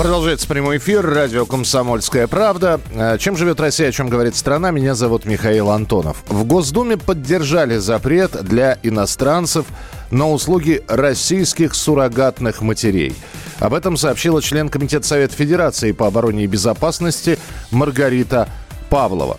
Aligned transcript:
Продолжается 0.00 0.48
прямой 0.48 0.78
эфир. 0.78 1.04
Радио 1.04 1.44
«Комсомольская 1.44 2.26
правда». 2.26 2.80
Э, 2.94 3.18
чем 3.18 3.36
живет 3.36 3.60
Россия, 3.60 3.90
о 3.90 3.92
чем 3.92 4.08
говорит 4.08 4.34
страна? 4.34 4.70
Меня 4.70 4.94
зовут 4.94 5.26
Михаил 5.26 5.68
Антонов. 5.68 6.24
В 6.26 6.44
Госдуме 6.44 6.96
поддержали 6.96 7.76
запрет 7.76 8.42
для 8.42 8.78
иностранцев 8.82 9.66
на 10.10 10.30
услуги 10.30 10.82
российских 10.88 11.74
суррогатных 11.74 12.62
матерей. 12.62 13.14
Об 13.58 13.74
этом 13.74 13.98
сообщила 13.98 14.40
член 14.40 14.70
Комитета 14.70 15.06
Совета 15.06 15.34
Федерации 15.36 15.92
по 15.92 16.06
обороне 16.06 16.44
и 16.44 16.46
безопасности 16.46 17.38
Маргарита 17.70 18.48
Павлова. 18.90 19.38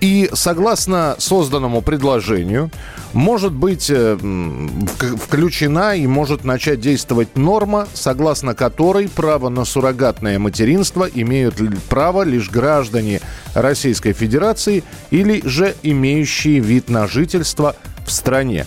И 0.00 0.30
согласно 0.32 1.16
созданному 1.18 1.82
предложению, 1.82 2.70
может 3.12 3.52
быть 3.52 3.90
э, 3.90 4.16
включена 4.16 5.96
и 5.96 6.06
может 6.06 6.44
начать 6.44 6.80
действовать 6.80 7.36
норма, 7.36 7.86
согласно 7.92 8.54
которой 8.54 9.08
право 9.08 9.48
на 9.48 9.64
суррогатное 9.64 10.38
материнство 10.38 11.04
имеют 11.12 11.56
право 11.88 12.22
лишь 12.22 12.50
граждане 12.50 13.20
Российской 13.54 14.12
Федерации 14.12 14.82
или 15.10 15.46
же 15.46 15.74
имеющие 15.82 16.60
вид 16.60 16.88
на 16.88 17.06
жительство 17.06 17.76
в 18.06 18.10
стране. 18.10 18.66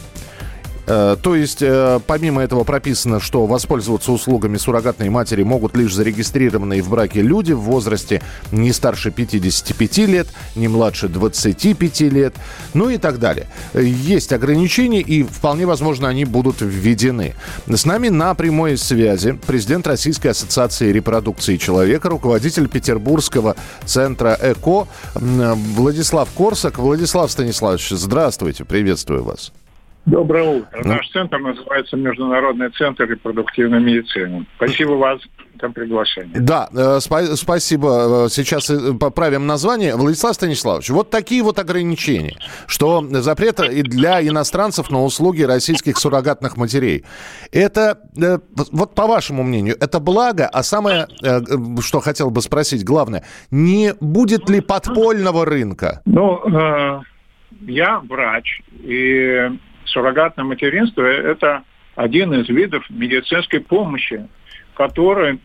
Э, 0.88 1.16
то 1.22 1.36
есть, 1.36 1.62
э, 1.62 2.00
помимо 2.06 2.42
этого 2.42 2.64
прописано, 2.64 3.20
что 3.20 3.46
воспользоваться 3.46 4.12
услугами 4.12 4.58
суррогатной 4.58 5.10
матери 5.10 5.44
могут 5.44 5.76
лишь 5.76 5.94
зарегистрированные 5.94 6.82
в 6.82 6.90
браке 6.90 7.22
люди 7.22 7.54
в 7.54 7.62
возрасте 7.62 8.22
не 8.52 8.72
старше 8.72 9.12
55 9.12 9.98
лет, 10.06 10.28
не 10.56 10.68
младше 10.68 11.08
25 11.08 12.02
лет, 12.02 12.36
ну 12.74 12.90
и 12.90 12.98
так 12.98 13.20
далее. 13.20 13.48
Есть 13.74 14.34
ограничения, 14.34 15.02
и 15.02 15.24
вполне 15.24 15.66
возможно, 15.66 16.08
они 16.08 16.26
будут 16.26 16.62
введены. 16.62 17.34
С 17.68 17.86
нами 17.86 18.10
на 18.10 18.34
прямой 18.36 18.78
связи 18.78 19.38
президент 19.48 19.88
Российской 19.88 20.28
ассоциации 20.28 20.92
репродукции 20.92 21.58
человека, 21.58 22.10
руководитель 22.10 22.68
Петербургского 22.68 23.56
центра 23.86 24.38
ЭКО 24.42 24.88
Владислав 25.16 26.30
Корсак. 26.32 26.78
Владислав 26.78 27.32
Станиславович, 27.32 27.90
здравствуйте, 27.90 28.66
приветствую 28.66 29.24
вас. 29.24 29.52
Доброе 30.06 30.60
утро. 30.60 30.82
Ну... 30.84 30.90
Наш 30.94 31.10
центр 31.10 31.40
называется 31.40 31.98
Международный 31.98 32.70
центр 32.72 33.06
репродуктивной 33.10 33.82
медицины. 33.82 34.46
Спасибо 34.58 34.92
вас 34.92 35.20
за 35.60 35.70
приглашение. 35.70 36.40
Да, 36.40 36.70
э, 36.72 36.98
спа- 36.98 37.36
спасибо. 37.36 38.26
Э, 38.26 38.30
сейчас 38.30 38.70
э, 38.70 38.94
поправим 38.94 39.48
название. 39.48 39.96
Владислав 39.96 40.36
Станиславович, 40.36 40.90
вот 40.92 41.10
такие 41.10 41.42
вот 41.42 41.58
ограничения, 41.58 42.38
что 42.68 43.04
запрет 43.10 43.60
и 43.62 43.82
для 43.82 44.22
иностранцев 44.22 44.92
на 44.92 45.04
услуги 45.04 45.42
российских 45.42 45.98
суррогатных 45.98 46.56
матерей. 46.56 47.04
Это, 47.52 47.98
э, 48.22 48.38
вот 48.72 48.94
по 48.94 49.08
вашему 49.08 49.42
мнению, 49.42 49.76
это 49.80 50.00
благо, 50.00 50.48
а 50.48 50.62
самое, 50.62 51.08
э, 51.24 51.40
что 51.82 52.00
хотел 52.00 52.30
бы 52.30 52.42
спросить, 52.42 52.84
главное, 52.84 53.24
не 53.50 53.94
будет 54.00 54.50
ли 54.50 54.62
подпольного 54.62 55.46
рынка? 55.46 56.02
Ну, 56.06 56.42
э, 56.48 57.02
я 57.62 58.02
врач, 58.08 58.62
и 58.84 59.50
суррогатное 59.86 60.46
материнство– 60.46 61.02
это 61.04 61.64
один 61.96 62.34
из 62.34 62.50
видов 62.50 62.86
медицинской 62.90 63.60
помощи, 63.60 64.28
который 64.76 65.40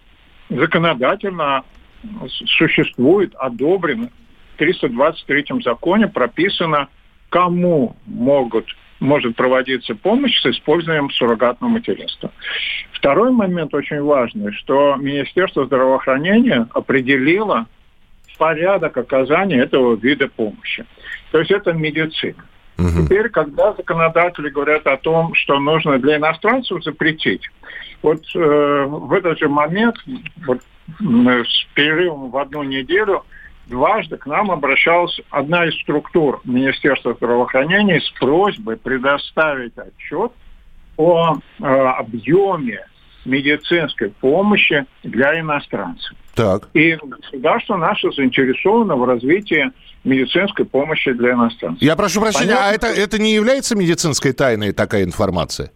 законодательно 0.49 1.65
существует, 2.28 3.34
одобрен. 3.37 4.11
В 4.55 4.59
323 4.59 5.62
законе 5.62 6.09
прописано, 6.09 6.89
кому 7.31 7.97
могут, 8.06 8.67
может 8.99 9.37
проводиться 9.37 9.95
помощь 9.95 10.39
с 10.41 10.47
использованием 10.47 11.11
суррогатного 11.11 11.71
материнства. 11.71 12.31
Второй 12.93 13.31
момент 13.31 13.73
очень 13.73 14.03
важный, 14.03 14.53
что 14.53 14.97
Министерство 14.97 15.65
здравоохранения 15.65 16.67
определило 16.75 17.67
порядок 18.39 18.97
оказания 18.97 19.61
этого 19.61 19.97
вида 19.97 20.29
помощи. 20.29 20.84
То 21.31 21.39
есть 21.39 21.50
это 21.50 21.73
медицина. 21.73 22.45
Угу. 22.81 23.05
Теперь, 23.05 23.29
когда 23.29 23.75
законодатели 23.75 24.49
говорят 24.49 24.87
о 24.87 24.97
том, 24.97 25.35
что 25.35 25.59
нужно 25.59 25.99
для 25.99 26.17
иностранцев 26.17 26.83
запретить, 26.83 27.43
вот 28.03 28.23
э, 28.35 28.85
в 28.89 29.13
этот 29.13 29.39
же 29.39 29.49
момент, 29.49 29.97
вот, 30.47 30.61
с 30.99 31.67
перерывом 31.75 32.31
в 32.31 32.39
одну 32.39 32.63
неделю, 32.63 33.25
дважды 33.67 34.17
к 34.17 34.27
нам 34.27 34.51
обращалась 34.51 35.21
одна 35.31 35.67
из 35.67 35.79
структур 35.83 36.41
Министерства 36.45 37.15
здравоохранения 37.15 38.01
с 38.01 38.11
просьбой 38.19 38.77
предоставить 38.77 39.77
отчет 39.77 40.33
о 40.97 41.37
э, 41.37 41.65
объеме 41.65 42.87
медицинской 43.31 44.11
помощи 44.21 44.85
для 45.03 45.41
иностранцев. 45.41 46.13
Так. 46.35 46.69
И 46.75 46.97
государство 47.03 47.77
наше 47.77 48.11
заинтересовано 48.13 48.97
в 48.97 49.05
развитии 49.05 49.71
медицинской 50.05 50.65
помощи 50.65 51.13
для 51.13 51.33
иностранцев. 51.33 51.83
Я 51.83 51.97
прошу 51.97 52.21
прощения, 52.21 52.55
а 52.55 52.71
Понятно? 52.71 52.89
а 52.89 52.91
это, 52.93 53.01
это 53.01 53.23
не 53.23 53.35
является 53.35 53.77
медицинской 53.77 54.33
тайной 54.33 54.73
такая 54.73 55.05
информация? 55.05 55.71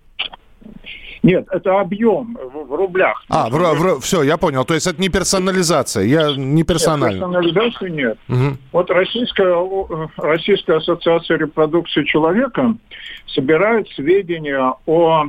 Нет, 1.23 1.47
это 1.51 1.81
объем 1.81 2.37
в, 2.37 2.67
в 2.67 2.75
рублях. 2.75 3.25
А, 3.31 3.49
в, 3.49 3.53
в, 3.55 4.01
все, 4.03 4.23
я 4.23 4.37
понял. 4.37 4.67
То 4.67 4.75
есть 4.75 4.87
это 4.87 5.01
не 5.01 5.09
персонализация, 5.09 6.05
я 6.05 6.37
не 6.37 6.65
персонально. 6.65 7.25
Нет, 7.25 7.47
персонализации 7.47 7.89
нет. 7.89 8.19
Угу. 8.29 8.57
Вот 8.73 8.91
Российская, 8.91 9.57
Российская 10.19 10.77
ассоциация 10.77 11.39
репродукции 11.39 12.05
человека 12.05 12.75
собирает 13.29 13.89
сведения 13.97 14.75
о 14.85 15.25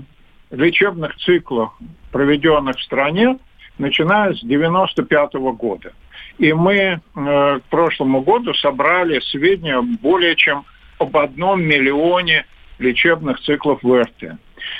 лечебных 0.52 1.16
циклах, 1.18 1.72
проведенных 2.15 2.77
в 2.77 2.83
стране, 2.83 3.37
начиная 3.77 4.33
с 4.33 4.39
95 4.39 5.35
-го 5.35 5.51
года. 5.51 5.91
И 6.37 6.53
мы 6.53 6.77
э, 6.77 6.99
к 7.13 7.61
прошлому 7.69 8.21
году 8.21 8.53
собрали 8.53 9.19
сведения 9.19 9.81
более 9.81 10.37
чем 10.37 10.63
об 10.97 11.17
одном 11.17 11.61
миллионе 11.61 12.45
лечебных 12.79 13.41
циклов 13.41 13.83
ВРТ. 13.83 14.37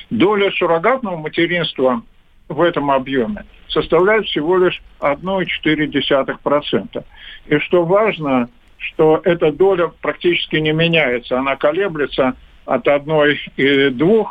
Доля 0.10 0.50
суррогатного 0.52 1.18
материнства 1.18 2.04
в 2.48 2.62
этом 2.62 2.90
объеме 2.90 3.44
составляет 3.68 4.28
всего 4.28 4.58
лишь 4.58 4.82
1,4%. 5.02 7.04
И 7.48 7.60
что 7.60 7.84
важно, 7.84 8.48
что 8.78 9.20
эта 9.26 9.52
доля 9.52 9.92
практически 10.02 10.56
не 10.56 10.72
меняется. 10.72 11.38
Она 11.38 11.58
колеблется 11.58 12.38
от 12.66 12.88
1,2 12.88 14.26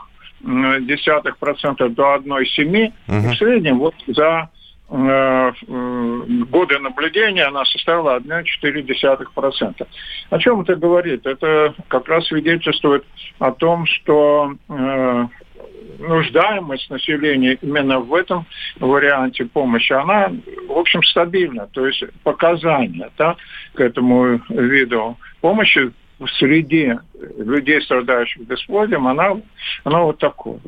десятых 0.86 1.38
процентов 1.38 1.94
до 1.94 2.16
1,7. 2.16 2.92
Угу. 3.08 3.28
В 3.30 3.36
среднем 3.36 3.78
вот 3.78 3.94
за 4.06 4.50
Э, 4.90 5.50
годы 5.66 6.78
наблюдения 6.78 7.44
она 7.44 7.64
составила 7.64 8.18
1,4%. 8.18 9.86
О 10.30 10.38
чем 10.38 10.60
это 10.60 10.76
говорит? 10.76 11.26
Это 11.26 11.74
как 11.88 12.06
раз 12.08 12.26
свидетельствует 12.26 13.04
о 13.38 13.50
том, 13.52 13.86
что 13.86 14.54
э, 14.68 15.26
нуждаемость 15.98 16.90
населения 16.90 17.58
именно 17.62 17.98
в 17.98 18.14
этом 18.14 18.46
варианте 18.78 19.46
помощи, 19.46 19.92
она, 19.92 20.30
в 20.68 20.78
общем, 20.78 21.02
стабильна. 21.02 21.66
То 21.72 21.86
есть 21.86 22.04
показания 22.22 23.10
да, 23.16 23.36
к 23.72 23.80
этому 23.80 24.40
виду 24.50 25.16
помощи 25.40 25.90
в 26.24 26.30
среде 26.32 26.98
людей, 27.38 27.80
страдающих 27.82 28.42
бесплодием, 28.46 29.06
она, 29.06 29.36
она 29.84 30.02
вот 30.02 30.18
такое. 30.18 30.58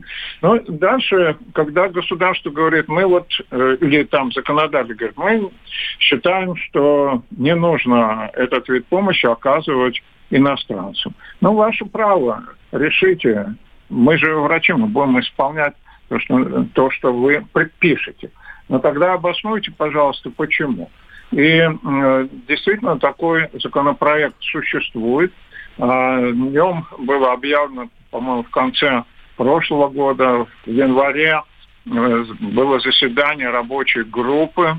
Но 0.43 0.59
дальше, 0.69 1.37
когда 1.53 1.89
государство 1.89 2.51
говорит, 2.51 2.89
мы 2.89 3.07
вот, 3.07 3.29
э, 3.51 3.77
или 3.81 4.05
там 4.05 4.33
законодатель 4.33 4.95
говорит, 4.95 5.17
мы 5.17 5.51
считаем, 5.99 6.57
что 6.57 7.23
не 7.31 7.55
нужно 7.55 8.31
этот 8.35 8.69
вид 8.69 8.87
помощи 8.87 9.27
оказывать 9.27 10.03
иностранцам. 10.31 11.15
Ну, 11.41 11.55
ваше 11.55 11.85
право, 11.85 12.45
решите. 12.73 13.55
Мы 13.89 14.19
же 14.19 14.35
врачи, 14.35 14.73
мы 14.73 14.89
будем 14.89 15.21
исполнять 15.21 15.75
то, 16.09 16.19
что, 16.19 16.67
то, 16.75 16.91
что 16.91 17.13
вы 17.13 17.45
предпишете. 17.53 18.31
Но 18.69 18.81
тогда 18.81 19.15
обоснуйте, 19.15 19.73
пожалуйста, 19.77 20.31
почему. 20.31 20.91
И 21.33 21.39
э, 21.39 22.29
действительно 22.49 22.99
такой 22.99 23.49
законопроект 23.61 24.37
существует. 24.41 25.33
Э, 25.79 26.33
днем 26.33 26.87
было 26.99 27.33
объявлено, 27.33 27.89
по-моему, 28.11 28.43
в 28.45 28.51
конце 28.51 29.05
прошлого 29.37 29.89
года, 29.89 30.47
в 30.65 30.71
январе, 30.71 31.43
э, 31.87 32.25
было 32.41 32.81
заседание 32.81 33.51
рабочей 33.51 34.03
группы 34.03 34.77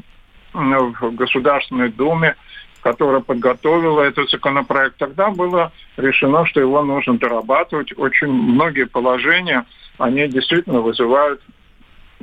в 0.53 1.11
Государственной 1.11 1.89
Думе, 1.89 2.35
которая 2.81 3.21
подготовила 3.21 4.01
этот 4.01 4.29
законопроект, 4.29 4.97
тогда 4.97 5.29
было 5.29 5.71
решено, 5.97 6.45
что 6.45 6.61
его 6.61 6.81
нужно 6.83 7.17
дорабатывать. 7.17 7.95
Очень 7.97 8.29
многие 8.29 8.85
положения, 8.85 9.65
они 9.97 10.27
действительно 10.27 10.79
вызывают 10.79 11.41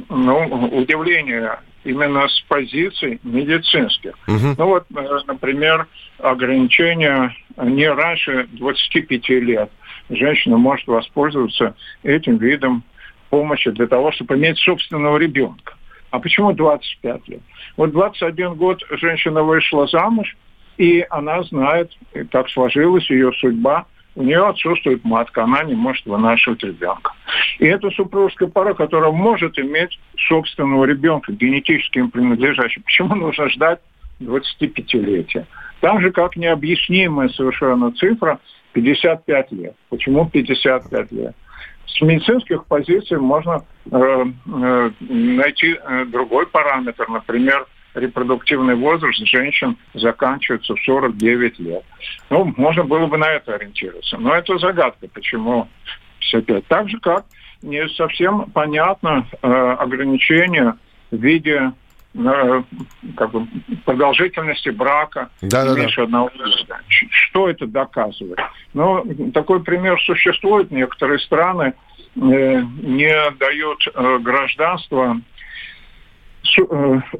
ну, 0.09 0.69
удивление 0.73 1.59
именно 1.85 2.29
с 2.29 2.41
позиций 2.49 3.21
медицинских. 3.23 4.15
Угу. 4.27 4.55
Ну 4.59 4.67
вот, 4.67 4.87
э, 4.95 5.19
например, 5.27 5.87
ограничение 6.19 7.35
не 7.63 7.91
раньше 7.91 8.49
25 8.53 9.29
лет. 9.41 9.71
Женщина 10.11 10.57
может 10.57 10.87
воспользоваться 10.87 11.75
этим 12.03 12.37
видом 12.39 12.83
помощи 13.31 13.71
для 13.71 13.87
того, 13.87 14.13
чтобы 14.13 14.37
иметь 14.37 14.59
собственного 14.59 15.19
ребенка. 15.19 15.75
А 16.11 16.21
почему 16.21 16.53
25 16.53 17.29
лет? 17.29 17.41
Вот 17.77 17.91
21 17.91 18.55
год 18.55 18.83
женщина 18.91 19.43
вышла 19.43 19.87
замуж, 19.87 20.37
и 20.77 21.05
она 21.11 21.43
знает, 21.45 21.91
и 22.13 22.23
так 22.25 22.49
сложилась 22.51 23.09
ее 23.11 23.33
судьба, 23.33 23.87
у 24.17 24.23
нее 24.23 24.47
отсутствует 24.47 25.05
матка, 25.05 25.43
она 25.43 25.65
не 25.65 25.75
может 25.75 26.07
вынашивать 26.07 26.63
ребенка. 26.63 27.13
И 27.59 27.67
это 27.67 27.91
супружеская 27.91 28.49
пара, 28.49 28.75
которая 28.75 29.11
может 29.11 29.59
иметь 29.59 29.99
собственного 30.29 30.85
ребенка, 30.85 31.33
генетически 31.33 31.99
им 31.99 32.11
принадлежащего. 32.11 32.83
Почему 32.85 33.15
нужно 33.15 33.49
ждать 33.51 33.81
25-летия? 34.21 35.47
Там 35.81 36.01
же 36.01 36.11
как 36.13 36.37
необъяснимая 36.37 37.29
совершенно 37.29 37.93
цифра 37.93 38.41
55 38.73 39.53
лет. 39.53 39.77
Почему 39.89 40.29
55 40.29 41.13
лет? 41.13 41.35
С 41.87 42.01
медицинских 42.01 42.65
позиций 42.67 43.19
можно 43.19 43.65
э, 43.91 44.25
э, 44.47 44.91
найти 45.01 45.77
э, 45.79 46.05
другой 46.07 46.47
параметр, 46.47 47.09
например, 47.09 47.67
репродуктивный 47.95 48.75
возраст 48.75 49.19
женщин 49.27 49.77
заканчивается 49.95 50.75
в 50.75 50.81
49 50.83 51.59
лет. 51.61 51.85
Ну, 52.31 52.53
можно 52.57 52.85
было 52.85 53.07
бы 53.07 53.17
на 53.17 53.31
это 53.31 53.55
ориентироваться. 53.55 54.17
Но 54.19 54.35
это 54.35 54.59
загадка, 54.59 55.07
почему 55.13 55.69
55. 56.21 56.67
Так 56.67 56.89
же, 56.89 56.99
как 56.99 57.25
не 57.65 57.89
совсем 57.89 58.51
понятно 58.53 59.27
э, 59.43 59.49
ограничение 59.49 60.75
в 61.11 61.17
виде 61.17 61.73
э, 62.15 62.63
как 63.17 63.31
бы, 63.31 63.47
продолжительности 63.85 64.69
брака 64.69 65.31
да, 65.41 65.75
меньше 65.75 65.97
да, 65.97 66.03
одного 66.05 66.31
года. 66.37 66.81
Что 66.89 67.49
это 67.49 67.67
доказывает? 67.67 68.39
Ну, 68.75 69.05
такой 69.33 69.63
пример 69.63 70.01
существует. 70.03 70.71
Некоторые 70.71 71.19
страны 71.19 71.75
э, 72.17 72.21
не 72.21 73.31
дают 73.39 73.87
э, 73.93 74.19
гражданство 74.19 75.21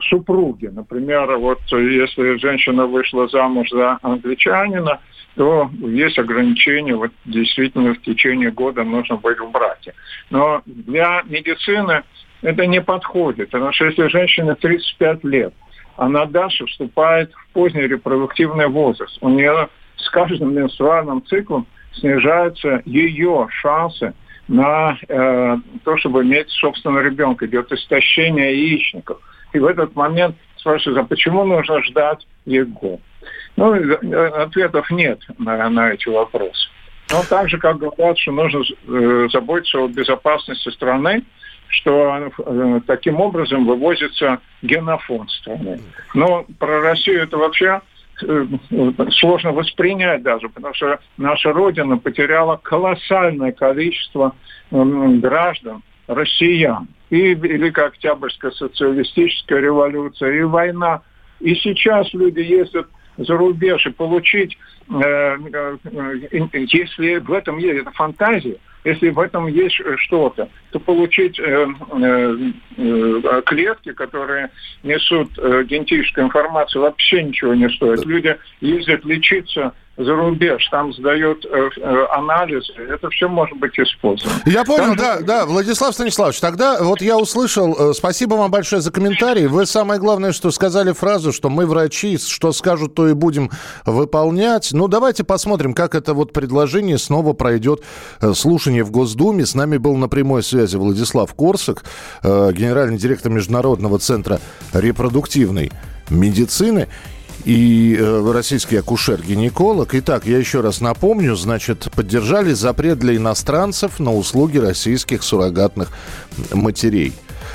супруги. 0.09 0.67
Например, 0.67 1.37
вот 1.37 1.61
если 1.71 2.37
женщина 2.39 2.87
вышла 2.87 3.29
замуж 3.29 3.71
за 3.71 3.99
англичанина, 4.03 5.01
то 5.37 5.71
есть 5.81 6.19
ограничения, 6.19 6.95
вот 6.95 7.11
действительно 7.25 7.95
в 7.95 8.03
течение 8.03 8.51
года 8.51 8.85
нужно 8.85 9.17
быть 9.17 9.39
в 9.39 9.51
браке. 9.51 9.95
Но 10.31 10.63
для 10.67 11.23
медицины 11.27 12.03
это 12.43 12.67
не 12.67 12.81
подходит, 12.81 13.51
потому 13.51 13.73
что 13.73 13.87
если 13.87 14.07
женщина 14.09 14.55
35 14.55 15.25
лет, 15.25 15.55
она 15.97 16.27
дальше 16.27 16.67
вступает 16.67 17.33
в 17.33 17.53
поздний 17.53 17.87
репродуктивный 17.89 18.69
возраст. 18.69 19.17
У 19.21 19.29
нее 19.29 19.69
с 19.97 20.11
каждым 20.11 20.55
менструальным 20.55 21.25
циклом 21.25 21.67
снижаются 21.93 22.83
ее 22.85 23.47
шансы 23.51 24.13
на 24.49 24.99
э, 25.09 25.57
то, 25.85 25.97
чтобы 25.99 26.23
иметь 26.23 26.51
собственного 26.51 27.01
ребенка. 27.01 27.47
Идет 27.47 27.73
истощение 27.73 28.55
яичников. 28.55 29.19
И 29.53 29.59
в 29.59 29.67
этот 29.67 29.95
момент 29.95 30.37
спрашивают, 30.57 30.99
а 30.99 31.09
почему 31.09 31.45
нужно 31.45 31.83
ждать 31.83 32.27
ЕГО? 32.45 32.99
Ну, 33.57 33.75
э, 33.75 34.27
ответов 34.43 34.91
нет 34.91 35.21
на, 35.39 35.69
на 35.71 35.93
эти 35.93 36.09
вопросы. 36.09 36.69
Но 37.11 37.23
так 37.29 37.49
же, 37.49 37.59
как 37.59 37.79
говорят, 37.79 38.19
что 38.19 38.33
нужно 38.33 38.63
э, 38.89 39.29
заботиться 39.31 39.79
о 39.79 39.89
безопасности 39.89 40.71
страны, 40.71 41.23
что 41.69 42.31
э, 42.39 42.81
таким 42.87 43.21
образом 43.21 43.67
вывозится 43.67 44.39
генофонд 44.63 45.31
страны. 45.31 45.81
Но 46.15 46.47
про 46.59 46.81
Россию 46.81 47.23
это 47.23 47.37
вообще 47.37 47.81
сложно 48.19 49.53
воспринять 49.53 50.23
даже, 50.23 50.49
потому 50.49 50.75
что 50.75 50.99
наша 51.17 51.53
Родина 51.53 51.99
потеряла 51.99 52.57
колоссальное 52.57 53.53
количество 53.53 54.35
граждан, 54.71 55.83
россиян. 56.07 56.89
И 57.11 57.35
Великая 57.35 57.87
Октябрьская 57.87 58.51
социалистическая 58.53 59.61
революция, 59.61 60.33
и 60.33 60.43
война. 60.43 61.03
И 61.41 61.55
сейчас 61.55 62.13
люди 62.13 62.41
ездят 62.41 62.89
за 63.17 63.37
рубеж 63.37 63.87
и 63.87 63.91
получить, 63.91 64.57
э, 64.91 64.95
э, 64.95 65.77
если 66.53 67.19
в 67.19 67.33
этом 67.33 67.59
есть 67.59 67.83
это 67.83 67.91
фантазия, 67.93 68.57
если 68.85 69.09
в 69.11 69.19
этом 69.19 69.47
есть 69.47 69.81
что-то, 69.97 70.49
то 70.71 70.79
получить 70.79 71.39
э, 71.39 71.43
э, 71.43 72.37
э, 72.77 73.43
клетки, 73.47 73.93
которые 73.93 74.51
несут 74.83 75.31
э, 75.39 75.65
генетическую 75.65 76.27
информацию, 76.27 76.83
вообще 76.83 77.23
ничего 77.23 77.55
не 77.55 77.69
стоит. 77.71 78.05
Люди 78.05 78.37
ездят 78.61 79.05
лечиться 79.05 79.73
за 79.97 80.13
рубеж, 80.13 80.67
там 80.71 80.93
сдают 80.93 81.45
э, 81.45 81.71
э, 81.77 82.07
анализы, 82.11 82.73
это 82.77 83.09
все 83.11 83.29
может 83.29 83.57
быть 83.59 83.79
использовано. 83.79 84.41
Я 84.45 84.65
понял, 84.65 84.89
там 84.89 84.97
да, 84.97 85.19
же... 85.19 85.25
да, 85.25 85.47
Владислав 85.47 85.95
Станиславович, 85.95 86.41
тогда 86.41 86.83
вот 86.83 87.01
я 87.01 87.17
услышал, 87.17 87.91
э, 87.91 87.93
спасибо 87.95 88.35
вам 88.35 88.51
большое 88.51 88.83
за 88.83 88.91
комментарий, 88.91 89.47
вы 89.47 89.67
самое 89.67 90.01
главное, 90.01 90.33
что 90.33 90.51
сказали 90.51 90.93
фразу, 90.93 91.33
что 91.33 91.49
мы 91.49 91.67
врачи, 91.67 92.19
что 92.19 92.51
скажут, 92.53 92.95
то 92.95 93.09
и 93.09 93.13
будем 93.13 93.51
выполнять. 93.87 94.71
Ну, 94.73 94.89
давайте 94.89 95.23
посмотрим, 95.23 95.75
как 95.75 95.95
это 95.95 96.13
вот 96.13 96.33
предложение 96.33 96.99
снова 96.99 97.33
пройдет 97.33 97.83
э, 98.21 98.33
слушание 98.35 98.83
в 98.83 98.91
Госдуме. 98.91 99.47
С 99.47 99.55
нами 99.55 99.77
был 99.77 99.97
на 99.97 100.09
прямой 100.09 100.43
связи 100.43 100.77
Владислав 100.77 101.33
Корсак, 101.35 101.85
э, 102.25 102.53
генеральный 102.53 102.99
директор 102.99 103.31
Международного 103.31 104.01
центра 104.01 104.41
репродуктивной 104.73 105.71
медицины 106.11 106.89
и 107.45 107.97
э, 107.99 108.33
российский 108.33 108.77
акушер-гинеколог. 108.77 109.95
Итак, 109.95 110.27
я 110.27 110.39
еще 110.39 110.61
раз 110.61 110.81
напомню, 110.81 111.37
значит, 111.37 111.89
поддержали 111.95 112.53
запрет 112.53 112.99
для 112.99 113.17
иностранцев 113.17 113.99
на 113.99 114.15
услуги 114.15 114.59
российских 114.59 115.23
суррогатных 115.23 115.91
матерей. 116.53 117.13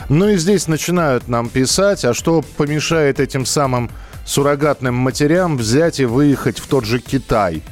Ну 0.09 0.29
и 0.29 0.37
здесь 0.37 0.67
начинают 0.67 1.27
нам 1.27 1.49
писать, 1.49 2.05
а 2.05 2.13
что 2.13 2.43
помешает 2.57 3.19
этим 3.19 3.45
самым 3.45 3.89
суррогатным 4.25 4.95
матерям 4.95 5.57
взять 5.57 5.99
и 5.99 6.05
выехать 6.05 6.59
в 6.59 6.67
тот 6.67 6.85
же 6.85 6.99
Китай? 6.99 7.63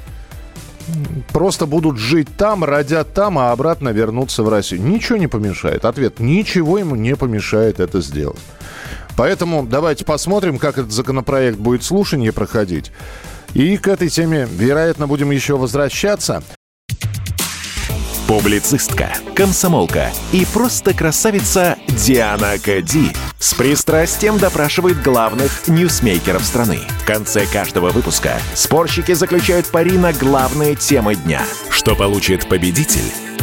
Просто 1.33 1.65
будут 1.65 1.97
жить 1.97 2.29
там, 2.37 2.63
родят 2.63 3.13
там, 3.13 3.37
а 3.37 3.51
обратно 3.51 3.89
вернуться 3.89 4.43
в 4.43 4.49
Россию. 4.49 4.83
Ничего 4.83 5.17
не 5.17 5.27
помешает. 5.27 5.83
Ответ. 5.83 6.19
Ничего 6.19 6.77
ему 6.77 6.95
не 6.95 7.15
помешает 7.15 7.79
это 7.79 8.01
сделать. 8.01 8.39
Поэтому 9.17 9.65
давайте 9.65 10.05
посмотрим, 10.05 10.59
как 10.59 10.77
этот 10.77 10.91
законопроект 10.91 11.57
будет 11.57 11.83
слушание 11.83 12.31
проходить. 12.31 12.91
И 13.53 13.75
к 13.77 13.87
этой 13.87 14.09
теме, 14.09 14.47
вероятно, 14.49 15.07
будем 15.07 15.31
еще 15.31 15.57
возвращаться. 15.57 16.43
Публицистка, 18.27 19.09
комсомолка 19.35 20.11
и 20.33 20.45
просто 20.53 20.93
красавица 20.93 21.77
Диана 21.87 22.59
Кади 22.63 23.13
с 23.39 23.53
пристрастием 23.53 24.37
допрашивает 24.37 25.01
главных 25.01 25.67
ньюсмейкеров 25.67 26.43
страны. 26.43 26.79
В 27.01 27.05
конце 27.05 27.45
каждого 27.45 27.91
выпуска 27.91 28.33
спорщики 28.53 29.13
заключают 29.13 29.67
пари 29.67 29.97
на 29.97 30.11
главные 30.11 30.75
темы 30.75 31.15
дня. 31.15 31.41
Что 31.69 31.95
получит 31.95 32.49
победитель? 32.49 33.26